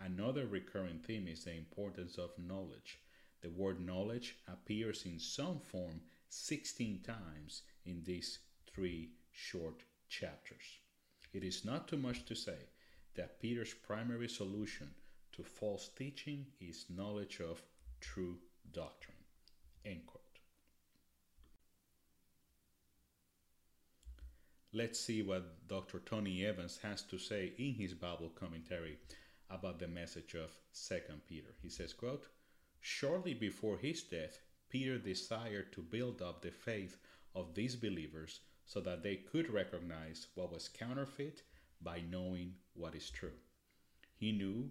Another 0.00 0.46
recurring 0.46 0.98
theme 0.98 1.28
is 1.28 1.44
the 1.44 1.54
importance 1.54 2.18
of 2.18 2.30
knowledge. 2.38 2.98
The 3.42 3.50
word 3.50 3.84
knowledge 3.84 4.36
appears 4.48 5.04
in 5.04 5.18
some 5.18 5.60
form 5.60 6.00
16 6.30 7.02
times 7.02 7.62
in 7.84 8.02
these 8.04 8.38
three 8.66 9.10
short 9.30 9.82
chapters. 10.08 10.80
It 11.32 11.44
is 11.44 11.64
not 11.64 11.88
too 11.88 11.96
much 11.96 12.24
to 12.26 12.34
say 12.34 12.58
that 13.14 13.40
Peter's 13.40 13.74
primary 13.74 14.28
solution 14.28 14.90
to 15.32 15.42
false 15.42 15.90
teaching 15.96 16.46
is 16.60 16.86
knowledge 16.88 17.40
of 17.40 17.62
true 18.00 18.38
doctrine. 18.72 19.16
End 19.84 20.06
quote. 20.06 20.23
Let's 24.76 24.98
see 24.98 25.22
what 25.22 25.68
Dr. 25.68 26.00
Tony 26.00 26.44
Evans 26.44 26.80
has 26.82 27.02
to 27.02 27.16
say 27.16 27.52
in 27.58 27.74
his 27.74 27.94
Bible 27.94 28.32
commentary 28.34 28.98
about 29.48 29.78
the 29.78 29.86
message 29.86 30.34
of 30.34 30.50
2 30.88 30.96
Peter. 31.28 31.54
He 31.62 31.68
says, 31.68 31.92
quote, 31.92 32.26
Shortly 32.80 33.34
before 33.34 33.78
his 33.78 34.02
death, 34.02 34.40
Peter 34.68 34.98
desired 34.98 35.72
to 35.74 35.80
build 35.80 36.20
up 36.20 36.42
the 36.42 36.50
faith 36.50 36.96
of 37.36 37.54
these 37.54 37.76
believers 37.76 38.40
so 38.66 38.80
that 38.80 39.04
they 39.04 39.14
could 39.14 39.48
recognize 39.48 40.26
what 40.34 40.50
was 40.52 40.66
counterfeit 40.66 41.42
by 41.80 42.02
knowing 42.10 42.54
what 42.74 42.96
is 42.96 43.10
true. 43.10 43.38
He 44.16 44.32
knew 44.32 44.70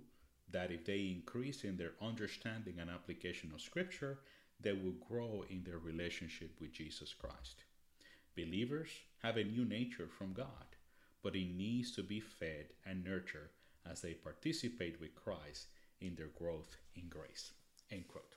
that 0.52 0.70
if 0.70 0.84
they 0.84 1.16
increase 1.16 1.64
in 1.64 1.78
their 1.78 1.94
understanding 2.02 2.76
and 2.78 2.90
application 2.90 3.54
of 3.54 3.62
Scripture, 3.62 4.20
they 4.60 4.74
will 4.74 4.96
grow 5.08 5.46
in 5.50 5.64
their 5.64 5.80
relationship 5.80 6.60
with 6.60 6.74
Jesus 6.74 7.14
Christ. 7.14 7.64
Believers 8.36 8.90
have 9.24 9.38
a 9.38 9.44
new 9.44 9.64
nature 9.64 10.08
from 10.08 10.34
God, 10.34 10.76
but 11.24 11.36
it 11.36 11.56
needs 11.56 11.96
to 11.96 12.04
be 12.04 12.20
fed 12.20 12.68
and 12.86 13.04
nurtured 13.04 13.50
as 13.90 14.02
they 14.02 14.14
participate 14.14 15.00
with 15.00 15.16
Christ 15.16 15.68
in 16.02 16.16
their 16.16 16.32
growth 16.38 16.76
in 16.96 17.08
grace. 17.08 17.52
End 17.90 18.08
quote. 18.08 18.36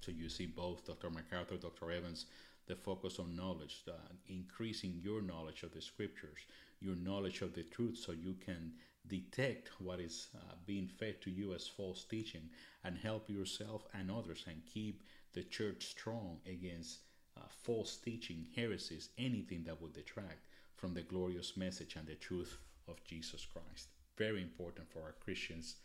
So 0.00 0.10
you 0.10 0.28
see 0.28 0.46
both 0.46 0.84
Dr. 0.84 1.10
MacArthur, 1.10 1.56
Dr. 1.56 1.92
Evans, 1.92 2.26
the 2.66 2.74
focus 2.74 3.20
on 3.20 3.36
knowledge, 3.36 3.84
increasing 4.28 5.00
your 5.02 5.22
knowledge 5.22 5.62
of 5.62 5.72
the 5.72 5.80
scriptures, 5.80 6.40
your 6.80 6.96
knowledge 6.96 7.42
of 7.42 7.54
the 7.54 7.62
truth, 7.62 7.96
so 7.96 8.12
you 8.12 8.34
can 8.44 8.72
detect 9.06 9.70
what 9.78 10.00
is 10.00 10.28
uh, 10.34 10.54
being 10.66 10.88
fed 10.88 11.20
to 11.22 11.30
you 11.30 11.54
as 11.54 11.68
false 11.68 12.04
teaching 12.04 12.48
and 12.82 12.98
help 12.98 13.30
yourself 13.30 13.86
and 13.94 14.10
others 14.10 14.44
and 14.48 14.62
keep 14.66 15.04
the 15.32 15.44
church 15.44 15.86
strong 15.86 16.38
against 16.44 16.98
uh, 17.36 17.40
false 17.62 17.96
teaching, 17.96 18.46
heresies, 18.54 19.10
anything 19.18 19.64
that 19.64 19.80
would 19.80 19.92
detract 19.92 20.46
from 20.76 20.94
the 20.94 21.02
glorious 21.02 21.56
message 21.56 21.96
and 21.96 22.06
the 22.06 22.14
truth 22.14 22.58
of 22.88 23.02
Jesus 23.04 23.46
Christ. 23.52 23.88
Very 24.16 24.42
important 24.42 24.90
for 24.90 25.00
our 25.00 25.14
Christians, 25.24 25.76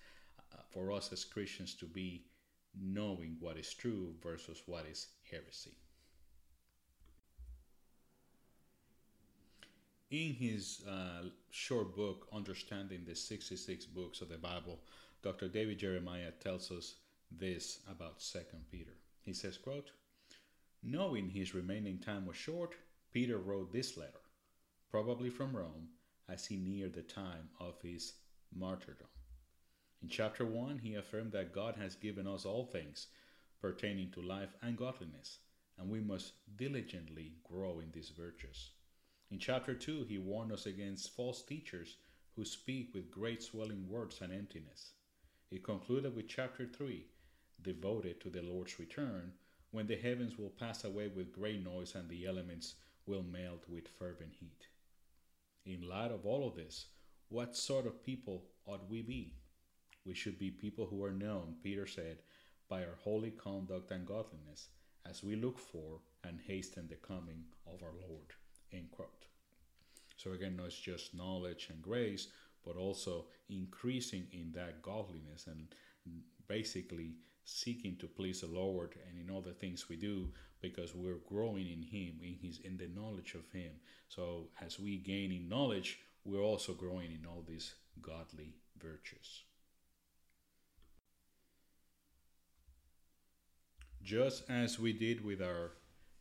uh, 0.54 0.62
for 0.70 0.92
us 0.92 1.12
as 1.12 1.24
Christians 1.24 1.74
to 1.76 1.86
be 1.86 2.24
knowing 2.80 3.38
what 3.40 3.58
is 3.58 3.74
true 3.74 4.14
versus 4.22 4.62
what 4.66 4.86
is 4.86 5.08
heresy. 5.30 5.76
In 10.10 10.34
his 10.34 10.84
uh, 10.90 11.30
short 11.52 11.96
book, 11.96 12.28
Understanding 12.34 13.04
the 13.08 13.16
66 13.16 13.86
Books 13.86 14.20
of 14.20 14.28
the 14.28 14.38
Bible, 14.38 14.80
Dr. 15.24 15.48
David 15.48 15.80
Jeremiah 15.80 16.32
tells 16.42 16.70
us 16.70 16.96
this 17.32 17.80
about 17.90 18.20
2 18.20 18.40
Peter. 18.70 18.92
He 19.24 19.34
says, 19.34 19.58
quote, 19.58 19.92
Knowing 20.84 21.30
his 21.30 21.54
remaining 21.54 22.00
time 22.00 22.26
was 22.26 22.36
short, 22.36 22.76
Peter 23.12 23.38
wrote 23.38 23.72
this 23.72 23.98
letter, 23.98 24.22
probably 24.90 25.30
from 25.30 25.56
Rome, 25.56 25.90
as 26.28 26.46
he 26.46 26.58
neared 26.58 26.94
the 26.94 27.04
time 27.04 27.50
of 27.60 27.80
his 27.82 28.14
martyrdom. 28.54 29.08
In 30.02 30.10
chapter 30.10 30.46
1, 30.46 30.80
he 30.80 30.96
affirmed 30.96 31.34
that 31.34 31.54
God 31.54 31.76
has 31.76 31.96
given 31.96 32.26
us 32.26 32.46
all 32.46 32.66
things 32.66 33.08
pertaining 33.62 34.10
to 34.12 34.22
life 34.22 34.56
and 34.64 34.76
godliness, 34.76 35.38
and 35.78 35.88
we 35.88 36.00
must 36.00 36.34
diligently 36.58 37.36
grow 37.44 37.80
in 37.80 37.92
these 37.92 38.10
virtues. 38.10 38.72
In 39.30 39.38
chapter 39.38 39.76
2, 39.76 40.06
he 40.06 40.18
warned 40.18 40.52
us 40.52 40.66
against 40.66 41.16
false 41.16 41.44
teachers 41.44 41.98
who 42.36 42.44
speak 42.44 42.94
with 42.94 43.12
great 43.12 43.44
swelling 43.44 43.88
words 43.88 44.20
and 44.22 44.34
emptiness. 44.34 44.94
He 45.50 45.60
concluded 45.60 46.16
with 46.16 46.28
chapter 46.28 46.66
3, 46.66 47.06
devoted 47.62 48.20
to 48.22 48.30
the 48.30 48.42
Lord's 48.42 48.80
return, 48.80 49.34
when 49.72 49.88
the 49.88 49.96
heavens 49.96 50.38
will 50.38 50.50
pass 50.50 50.84
away 50.84 51.08
with 51.08 51.34
great 51.34 51.64
noise 51.64 51.96
and 51.96 52.10
the 52.10 52.26
elements 52.26 52.76
will 53.06 53.24
melt 53.24 53.64
with 53.68 53.88
fervent 53.88 54.34
heat. 54.40 54.68
In 55.66 55.88
light 55.88 56.12
of 56.12 56.26
all 56.26 56.48
of 56.48 56.56
this, 56.56 56.88
what 57.30 57.56
sort 57.56 57.86
of 57.86 58.04
people 58.04 58.44
ought 58.66 58.90
we 58.90 59.02
be? 59.02 59.34
We 60.06 60.14
should 60.14 60.38
be 60.38 60.52
people 60.52 60.88
who 60.88 61.04
are 61.04 61.12
known, 61.12 61.56
Peter 61.64 61.88
said, 61.88 62.18
by 62.68 62.82
our 62.82 62.98
holy 63.04 63.32
conduct 63.32 63.92
and 63.92 64.06
godliness, 64.06 64.70
as 65.10 65.24
we 65.24 65.36
look 65.36 65.60
for 65.60 66.00
and 66.24 66.40
hasten 66.46 66.88
the 66.88 66.96
coming 66.96 67.44
of 67.66 67.82
our 67.84 67.94
Lord. 68.08 68.34
End 68.74 68.92
quote. 68.92 69.26
So 70.18 70.34
again, 70.34 70.56
not 70.56 70.70
just 70.70 71.16
knowledge 71.16 71.68
and 71.72 71.82
grace, 71.82 72.28
but 72.66 72.76
also 72.76 73.26
increasing 73.50 74.28
in 74.32 74.52
that 74.54 74.82
godliness 74.82 75.48
and 75.48 75.68
basically 76.48 77.16
seeking 77.44 77.98
to 77.98 78.08
please 78.08 78.42
the 78.42 78.48
Lord 78.48 78.96
and 79.08 79.20
in 79.20 79.34
all 79.34 79.42
the 79.42 79.54
things 79.54 79.90
we 79.90 79.96
do 79.96 80.30
because 80.62 80.94
we're 80.94 81.20
growing 81.28 81.68
in 81.68 81.82
Him, 81.82 82.20
in 82.22 82.38
His 82.42 82.60
in 82.60 82.78
the 82.78 82.88
knowledge 82.88 83.34
of 83.34 83.50
Him. 83.52 83.72
So 84.08 84.50
as 84.62 84.80
we 84.80 84.98
gain 84.98 85.32
in 85.32 85.50
knowledge, 85.50 86.00
we're 86.24 86.44
also 86.44 86.74
growing 86.74 87.12
in 87.12 87.26
all 87.28 87.44
these 87.48 87.74
godly 88.02 88.54
virtues. 88.78 89.44
Just 94.04 94.50
as 94.50 94.80
we 94.80 94.94
did 94.94 95.24
with 95.24 95.42
our 95.42 95.72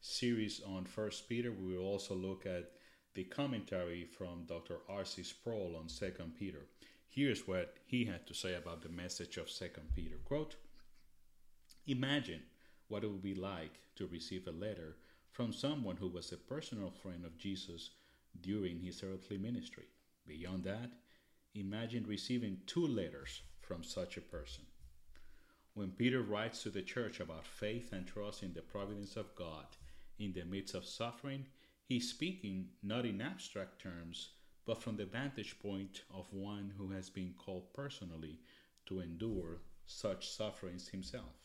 series 0.00 0.61
on 0.67 0.85
First 0.85 1.29
Peter, 1.29 1.50
we 1.53 1.77
will 1.77 1.85
also 1.85 2.15
look 2.15 2.47
at 2.47 2.73
the 3.15 3.25
commentary 3.25 4.05
from 4.05 4.45
Dr. 4.47 4.79
R.C. 4.89 5.23
Sproul 5.23 5.77
on 5.79 5.89
Second 5.89 6.35
Peter. 6.39 6.67
Here's 7.09 7.49
what 7.49 7.75
he 7.87 8.05
had 8.05 8.27
to 8.29 8.35
say 8.35 8.55
about 8.55 8.83
the 8.83 8.89
message 8.89 9.37
of 9.37 9.50
Second 9.50 9.95
Peter. 9.95 10.17
Quote, 10.25 10.57
Imagine 11.87 12.43
what 12.89 13.05
it 13.05 13.11
would 13.11 13.23
be 13.23 13.35
like 13.35 13.81
to 13.97 14.07
receive 14.07 14.47
a 14.47 14.53
letter 14.53 14.97
from 15.33 15.53
someone 15.53 15.97
who 15.97 16.09
was 16.09 16.33
a 16.33 16.37
personal 16.37 16.91
friend 16.91 17.25
of 17.25 17.39
Jesus 17.39 17.91
during 18.41 18.81
his 18.81 19.03
earthly 19.03 19.38
ministry. 19.38 19.87
Beyond 20.27 20.64
that, 20.64 20.90
imagine 21.55 22.05
receiving 22.07 22.59
two 22.66 22.87
letters 22.87 23.43
from 23.61 23.83
such 23.83 24.16
a 24.16 24.21
person. 24.21 24.64
When 25.75 25.90
Peter 25.93 26.23
writes 26.23 26.62
to 26.62 26.71
the 26.71 26.83
church 26.83 27.21
about 27.21 27.47
faith 27.47 27.93
and 27.93 28.07
trust 28.07 28.43
in 28.43 28.53
the 28.53 28.62
providence 28.62 29.16
of 29.16 29.35
God 29.35 29.66
in 30.19 30.33
the 30.33 30.45
midst 30.45 30.75
of 30.75 30.85
suffering, 30.85 31.47
he's 31.87 32.11
speaking 32.11 32.69
not 32.83 33.07
in 33.07 33.21
abstract 33.21 33.81
terms, 33.81 34.31
but 34.66 34.83
from 34.83 34.97
the 34.97 35.07
vantage 35.07 35.59
point 35.61 36.03
of 36.12 36.33
one 36.33 36.73
who 36.77 36.90
has 36.90 37.09
been 37.09 37.35
called 37.38 37.73
personally 37.73 38.40
to 38.87 39.01
endure 39.01 39.62
such 39.87 40.29
sufferings 40.29 40.88
himself. 40.88 41.40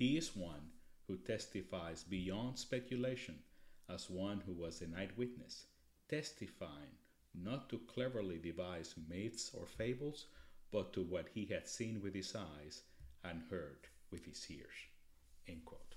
He 0.00 0.16
is 0.16 0.34
one 0.34 0.70
who 1.06 1.18
testifies 1.18 2.04
beyond 2.04 2.58
speculation 2.58 3.38
as 3.86 4.08
one 4.08 4.40
who 4.46 4.54
was 4.54 4.80
an 4.80 4.94
eyewitness, 4.98 5.66
testifying 6.08 6.96
not 7.34 7.68
to 7.68 7.80
cleverly 7.80 8.38
devised 8.38 8.94
myths 9.10 9.50
or 9.52 9.66
fables, 9.66 10.24
but 10.72 10.94
to 10.94 11.02
what 11.02 11.28
he 11.34 11.44
had 11.44 11.68
seen 11.68 12.00
with 12.00 12.14
his 12.14 12.34
eyes 12.34 12.80
and 13.24 13.42
heard 13.50 13.88
with 14.10 14.24
his 14.24 14.50
ears. 14.50 14.72
End 15.46 15.66
quote. 15.66 15.96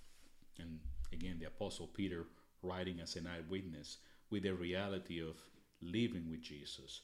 And 0.59 0.81
again, 1.13 1.37
the 1.39 1.47
Apostle 1.47 1.87
Peter 1.87 2.25
writing 2.61 2.99
as 2.99 3.15
an 3.15 3.25
eyewitness 3.25 3.99
with 4.29 4.43
the 4.43 4.53
reality 4.53 5.21
of 5.21 5.37
living 5.81 6.29
with 6.29 6.41
Jesus, 6.41 7.03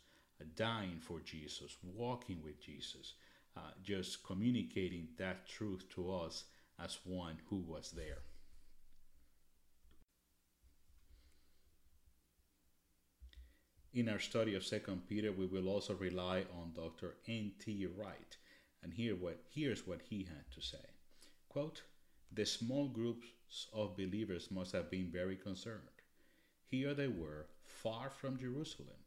dying 0.58 1.00
for 1.00 1.22
Jesus, 1.22 1.78
walking 1.82 2.44
with 2.44 2.60
Jesus, 2.62 3.14
uh, 3.56 3.72
just 3.82 4.22
communicating 4.26 5.08
that 5.18 5.48
truth 5.48 5.86
to 5.96 6.14
us 6.14 6.44
as 6.84 7.00
one 7.04 7.38
who 7.50 7.58
was 7.58 7.92
there. 7.92 8.20
In 13.92 14.08
our 14.08 14.20
study 14.20 14.54
of 14.54 14.64
Second 14.64 15.08
Peter, 15.08 15.32
we 15.32 15.48
will 15.48 15.68
also 15.68 15.96
rely 15.96 16.46
on 16.62 16.74
Dr. 16.76 17.16
N.T. 17.28 17.88
Wright, 17.98 18.38
and 18.84 18.94
here 18.94 19.16
what, 19.16 19.42
here's 19.50 19.88
what 19.88 20.02
he 20.10 20.24
had 20.24 20.46
to 20.54 20.62
say. 20.62 20.86
Quote, 21.50 21.82
the 22.32 22.46
small 22.46 22.88
groups 22.88 23.28
of 23.74 23.98
believers 23.98 24.52
must 24.52 24.72
have 24.74 24.92
been 24.92 25.10
very 25.12 25.36
concerned. 25.36 25.82
Here 26.68 26.94
they 26.94 27.08
were, 27.08 27.48
far 27.64 28.12
from 28.12 28.38
Jerusalem, 28.38 29.00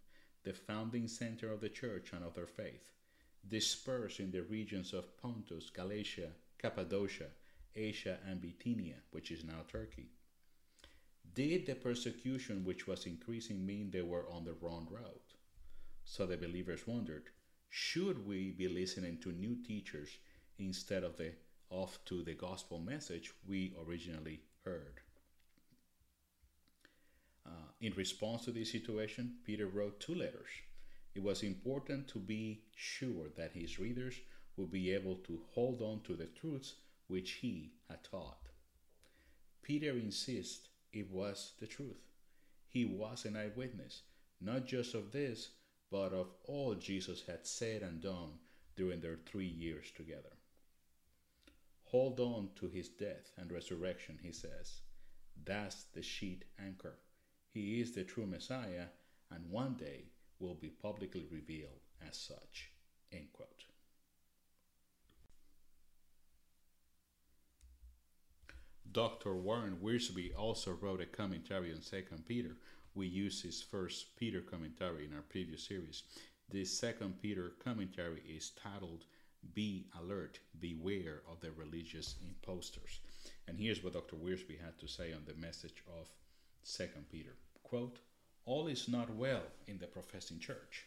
the 0.43 0.53
founding 0.53 1.07
center 1.07 1.53
of 1.53 1.61
the 1.61 1.69
church 1.69 2.13
and 2.13 2.25
of 2.25 2.35
their 2.35 2.49
faith, 2.49 2.91
dispersed 3.49 4.19
in 4.19 4.33
the 4.33 4.43
regions 4.43 4.93
of 4.93 5.17
Pontus, 5.17 5.71
Galatia, 5.71 6.31
Cappadocia, 6.59 7.29
Asia, 7.75 8.19
and 8.29 8.41
Bithynia, 8.41 8.97
which 9.11 9.31
is 9.31 9.45
now 9.45 9.65
Turkey. 9.71 10.11
Did 11.35 11.67
the 11.67 11.75
persecution 11.75 12.65
which 12.65 12.87
was 12.87 13.07
increasing 13.07 13.65
mean 13.65 13.91
they 13.91 14.03
were 14.03 14.27
on 14.31 14.45
the 14.45 14.55
wrong 14.61 14.87
road? 14.91 15.21
So 16.05 16.27
the 16.27 16.37
believers 16.37 16.87
wondered, 16.87 17.31
should 17.71 18.27
we 18.27 18.51
be 18.51 18.69
listening 18.69 19.19
to 19.19 19.33
new 19.33 19.57
teachers 19.67 20.11
instead 20.59 21.05
of 21.05 21.17
the 21.17 21.33
off 21.71 21.99
to 22.05 22.23
the 22.23 22.35
gospel 22.35 22.79
message 22.79 23.33
we 23.49 23.75
originally 23.87 24.41
heard? 24.65 25.01
Uh, 27.47 27.51
in 27.81 27.95
response 27.95 28.45
to 28.45 28.53
this 28.53 28.71
situation, 28.71 29.37
Peter 29.45 29.67
wrote 29.67 30.01
two 30.01 30.15
letters. 30.15 30.51
It 31.15 31.23
was 31.23 31.43
important 31.43 32.09
to 32.09 32.19
be 32.19 32.63
sure 32.77 33.29
that 33.37 33.53
his 33.53 33.79
readers 33.79 34.15
would 34.57 34.71
be 34.71 34.93
able 34.93 35.17
to 35.17 35.41
hold 35.55 35.81
on 35.81 36.01
to 36.03 36.15
the 36.15 36.27
truths 36.27 36.75
which 37.13 37.33
he 37.33 37.75
had 37.91 38.03
taught. 38.03 38.49
Peter 39.61 39.91
insists 39.91 40.69
it 40.95 41.11
was 41.11 41.53
the 41.61 41.67
truth. 41.67 42.09
He 42.71 42.87
was 42.87 43.27
an 43.27 43.37
eyewitness, 43.37 44.01
not 44.41 44.65
just 44.67 44.95
of 44.95 45.13
this, 45.13 45.51
but 45.91 46.15
of 46.15 46.29
all 46.45 46.75
Jesus 46.75 47.23
had 47.27 47.47
said 47.47 47.83
and 47.83 48.01
done 48.01 48.39
during 48.77 49.03
their 49.03 49.19
three 49.27 49.47
years 49.47 49.91
together. 49.95 50.33
Hold 51.85 52.19
on 52.19 52.49
to 52.57 52.69
his 52.69 52.89
death 52.89 53.31
and 53.37 53.53
resurrection, 53.53 54.19
he 54.23 54.33
says. 54.33 54.81
That's 55.45 55.85
the 55.93 56.03
sheet 56.03 56.47
anchor. 56.59 56.95
He 57.51 57.83
is 57.83 57.93
the 57.93 58.05
true 58.05 58.25
Messiah, 58.25 58.87
and 59.31 59.51
one 59.51 59.75
day 59.75 60.05
will 60.39 60.55
be 60.55 60.71
publicly 60.71 61.27
revealed 61.31 61.83
as 62.09 62.17
such. 62.17 62.71
End 63.13 63.27
quote. 63.35 63.65
Dr. 68.91 69.35
Warren 69.35 69.79
Wiersbe 69.83 70.37
also 70.37 70.73
wrote 70.73 71.01
a 71.01 71.07
commentary 71.07 71.73
on 71.73 71.81
2 71.81 72.03
Peter. 72.27 72.57
We 72.95 73.07
used 73.07 73.43
his 73.43 73.63
first 73.63 74.17
Peter 74.17 74.41
commentary 74.41 75.07
in 75.07 75.15
our 75.15 75.23
previous 75.23 75.67
series. 75.67 76.03
This 76.51 76.79
second 76.79 77.23
Peter 77.23 77.55
commentary 77.65 78.21
is 78.29 78.51
titled 78.51 79.05
Be 79.55 79.87
Alert, 79.99 80.41
Beware 80.61 81.23
of 81.31 81.41
the 81.41 81.53
Religious 81.53 82.17
Imposters. 82.27 83.01
And 83.49 83.59
here's 83.59 83.83
what 83.83 83.95
Dr. 83.95 84.17
Wiersbe 84.17 84.61
had 84.61 84.79
to 84.79 84.87
say 84.87 85.13
on 85.13 85.23
the 85.27 85.35
message 85.35 85.83
of 85.89 86.11
2 86.65 86.85
Peter. 87.11 87.37
Quote, 87.63 88.01
All 88.45 88.67
is 88.67 88.89
not 88.89 89.09
well 89.15 89.45
in 89.67 89.79
the 89.79 89.87
professing 89.87 90.39
church. 90.39 90.87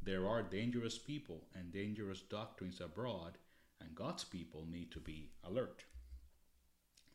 There 0.00 0.28
are 0.28 0.42
dangerous 0.42 0.98
people 0.98 1.42
and 1.54 1.72
dangerous 1.72 2.20
doctrines 2.20 2.80
abroad, 2.80 3.38
and 3.80 3.94
God's 3.94 4.22
people 4.22 4.64
need 4.70 4.92
to 4.92 5.00
be 5.00 5.30
alert. 5.42 5.84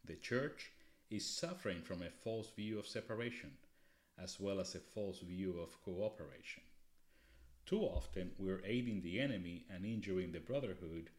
The 0.07 0.15
church 0.15 0.71
is 1.09 1.25
suffering 1.25 1.81
from 1.81 2.01
a 2.01 2.09
false 2.09 2.49
view 2.51 2.79
of 2.79 2.87
separation, 2.87 3.51
as 4.17 4.39
well 4.39 4.61
as 4.61 4.73
a 4.73 4.79
false 4.79 5.19
view 5.19 5.59
of 5.59 5.83
cooperation. 5.83 6.63
Too 7.65 7.81
often, 7.81 8.31
we're 8.37 8.63
aiding 8.63 9.01
the 9.01 9.19
enemy 9.19 9.65
and 9.69 9.85
injuring 9.85 10.31
the 10.31 10.39
brotherhood 10.39 11.09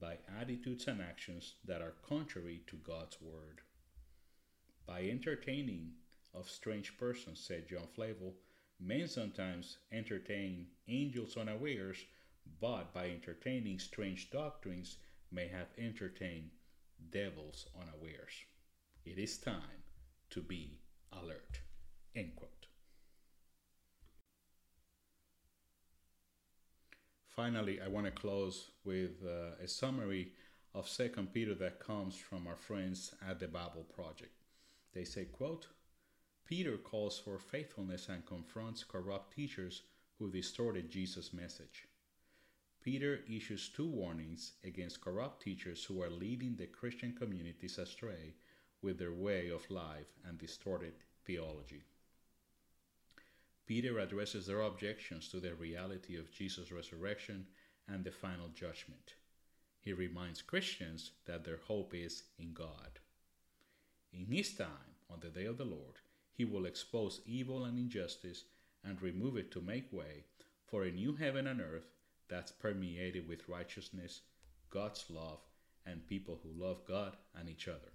by 0.00 0.16
attitudes 0.40 0.88
and 0.88 1.02
actions 1.02 1.56
that 1.66 1.82
are 1.82 1.92
contrary 2.08 2.62
to 2.68 2.76
God's 2.76 3.20
word. 3.20 3.60
By 4.86 5.02
entertaining 5.02 5.92
of 6.32 6.48
strange 6.48 6.96
persons, 6.96 7.40
said 7.40 7.68
John 7.68 7.88
Flavel, 7.94 8.34
Men 8.80 9.08
sometimes 9.08 9.76
entertain 9.92 10.68
angels 10.86 11.36
unawares, 11.36 11.98
but 12.60 12.94
by 12.94 13.10
entertaining 13.10 13.78
strange 13.78 14.30
doctrines, 14.30 14.96
may 15.30 15.48
have 15.48 15.68
entertained 15.76 16.50
devils 17.10 17.66
unawares. 17.80 18.32
It 19.04 19.18
is 19.18 19.38
time 19.38 19.82
to 20.30 20.40
be 20.42 20.80
alert. 21.12 21.60
End 22.14 22.34
quote. 22.36 22.66
Finally, 27.26 27.80
I 27.80 27.88
want 27.88 28.06
to 28.06 28.12
close 28.12 28.70
with 28.84 29.22
uh, 29.24 29.62
a 29.62 29.68
summary 29.68 30.32
of 30.74 30.88
Second 30.88 31.32
Peter 31.32 31.54
that 31.54 31.78
comes 31.78 32.16
from 32.16 32.46
our 32.46 32.56
friends 32.56 33.14
at 33.28 33.38
the 33.38 33.48
Bible 33.48 33.86
Project. 33.94 34.32
They 34.92 35.04
say, 35.04 35.26
quote, 35.26 35.68
Peter 36.44 36.76
calls 36.76 37.18
for 37.18 37.38
faithfulness 37.38 38.08
and 38.08 38.26
confronts 38.26 38.82
corrupt 38.82 39.34
teachers 39.34 39.82
who 40.18 40.30
distorted 40.30 40.90
Jesus' 40.90 41.32
message. 41.32 41.86
Peter 42.90 43.20
issues 43.28 43.68
two 43.68 43.86
warnings 43.86 44.52
against 44.64 45.02
corrupt 45.02 45.42
teachers 45.42 45.84
who 45.84 46.02
are 46.02 46.08
leading 46.08 46.56
the 46.56 46.66
Christian 46.66 47.12
communities 47.12 47.76
astray 47.76 48.32
with 48.80 48.98
their 48.98 49.12
way 49.12 49.50
of 49.50 49.70
life 49.70 50.06
and 50.26 50.38
distorted 50.38 50.94
theology. 51.26 51.82
Peter 53.66 53.98
addresses 53.98 54.46
their 54.46 54.62
objections 54.62 55.28
to 55.28 55.38
the 55.38 55.54
reality 55.54 56.16
of 56.16 56.32
Jesus' 56.32 56.72
resurrection 56.72 57.46
and 57.88 58.04
the 58.04 58.10
final 58.10 58.48
judgment. 58.54 59.12
He 59.82 59.92
reminds 59.92 60.40
Christians 60.40 61.10
that 61.26 61.44
their 61.44 61.60
hope 61.68 61.92
is 61.94 62.22
in 62.38 62.54
God. 62.54 63.00
In 64.14 64.24
His 64.24 64.54
time, 64.54 64.96
on 65.10 65.20
the 65.20 65.28
day 65.28 65.44
of 65.44 65.58
the 65.58 65.66
Lord, 65.66 65.96
He 66.32 66.46
will 66.46 66.64
expose 66.64 67.20
evil 67.26 67.66
and 67.66 67.78
injustice 67.78 68.44
and 68.82 69.02
remove 69.02 69.36
it 69.36 69.50
to 69.50 69.60
make 69.60 69.92
way 69.92 70.24
for 70.64 70.84
a 70.84 70.90
new 70.90 71.16
heaven 71.16 71.46
and 71.46 71.60
earth 71.60 71.90
that's 72.28 72.52
permeated 72.52 73.28
with 73.28 73.48
righteousness, 73.48 74.22
God's 74.70 75.04
love, 75.10 75.40
and 75.86 76.06
people 76.06 76.40
who 76.42 76.62
love 76.62 76.84
God 76.86 77.16
and 77.38 77.48
each 77.48 77.68
other. 77.68 77.92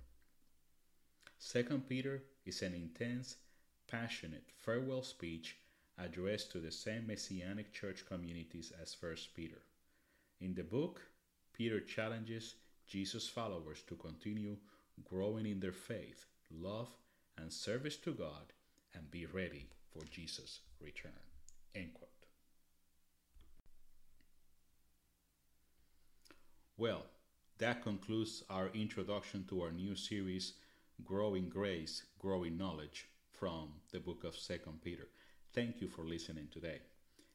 Second 1.38 1.88
Peter 1.88 2.24
is 2.46 2.62
an 2.62 2.74
intense, 2.74 3.36
passionate 3.88 4.50
farewell 4.56 5.04
speech 5.04 5.58
addressed 5.98 6.52
to 6.52 6.60
the 6.60 6.72
same 6.72 7.06
messianic 7.08 7.72
church 7.74 8.06
communities 8.08 8.72
as 8.82 8.94
First 8.94 9.36
Peter. 9.36 9.62
In 10.42 10.56
the 10.56 10.64
book, 10.64 11.02
Peter 11.54 11.80
challenges 11.80 12.56
Jesus' 12.88 13.28
followers 13.28 13.84
to 13.88 13.96
continue 13.96 14.58
growing 15.04 15.46
in 15.46 15.60
their 15.60 15.72
faith, 15.72 16.26
love, 16.52 16.90
and 17.38 17.52
service 17.52 17.98
to 17.98 18.12
God 18.12 18.54
and 18.94 19.10
be 19.12 19.26
ready 19.26 19.68
for 19.92 20.04
Jesus' 20.06 20.62
return. 20.80 21.12
End 21.76 21.94
quote. 21.94 22.13
Well, 26.78 27.04
that 27.60 27.84
concludes 27.84 28.44
our 28.50 28.70
introduction 28.74 29.46
to 29.50 29.62
our 29.62 29.72
new 29.72 29.96
series, 29.96 30.54
Growing 31.04 31.48
Grace, 31.48 32.04
Growing 32.18 32.58
Knowledge, 32.58 33.06
from 33.32 33.74
the 33.92 34.00
book 34.00 34.24
of 34.24 34.36
Second 34.36 34.82
Peter. 34.82 35.08
Thank 35.54 35.82
you 35.82 35.88
for 35.88 36.04
listening 36.04 36.48
today. 36.52 36.80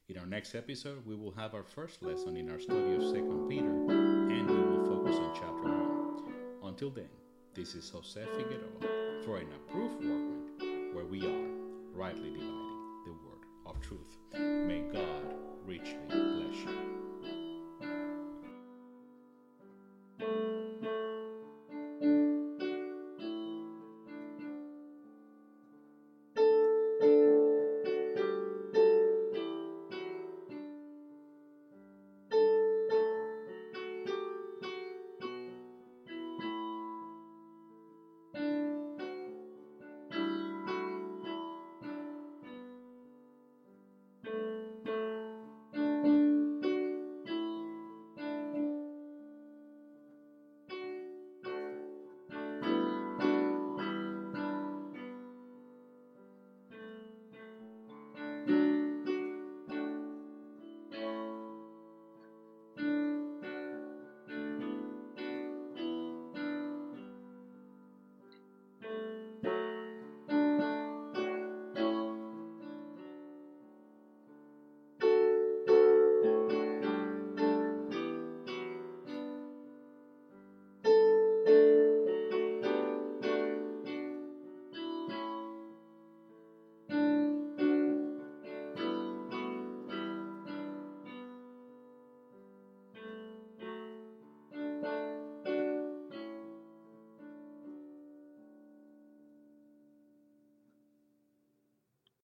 In 0.08 0.18
our 0.18 0.26
next 0.26 0.56
episode, 0.56 1.06
we 1.06 1.14
will 1.14 1.30
have 1.30 1.54
our 1.54 1.62
first 1.62 2.02
lesson 2.02 2.36
in 2.36 2.50
our 2.50 2.58
study 2.58 2.94
of 2.94 3.02
Second 3.04 3.48
Peter, 3.48 3.70
and 3.70 4.50
we 4.50 4.56
will 4.56 4.84
focus 4.84 5.14
on 5.16 5.32
chapter 5.32 5.68
1. 5.68 6.64
Until 6.64 6.90
then, 6.90 7.10
this 7.54 7.76
is 7.76 7.88
Jose 7.90 8.20
Figueroa 8.20 9.24
for 9.24 9.36
an 9.36 9.48
approved 9.54 10.04
workman 10.04 10.94
where 10.94 11.04
we 11.04 11.24
are 11.24 11.46
rightly 11.94 12.30
dividing 12.30 13.04
the 13.04 13.12
word 13.12 13.46
of 13.66 13.80
truth. 13.82 14.16
May 14.34 14.80
God 14.92 15.36
richly. 15.64 16.27